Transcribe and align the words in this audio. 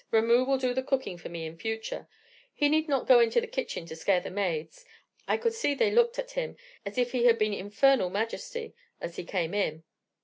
Ramoo 0.09 0.43
will 0.45 0.57
do 0.57 0.73
the 0.73 0.81
cooking 0.81 1.19
for 1.19 1.29
me 1.29 1.45
in 1.45 1.55
future. 1.59 2.07
He 2.55 2.69
need 2.69 2.89
not 2.89 3.05
go 3.05 3.19
into 3.19 3.39
the 3.39 3.45
kitchen 3.45 3.85
to 3.85 3.95
scare 3.95 4.19
the 4.19 4.31
maids. 4.31 4.83
I 5.27 5.37
could 5.37 5.53
see 5.53 5.75
they 5.75 5.91
looked 5.91 6.17
at 6.17 6.31
him 6.31 6.57
as 6.87 6.97
if 6.97 7.11
he 7.11 7.25
had 7.25 7.37
been 7.37 7.51
his 7.51 7.61
infernal 7.61 8.09
majesty, 8.09 8.73
as 8.99 9.17
he 9.17 9.23
came 9.23 9.53
in. 9.53 9.83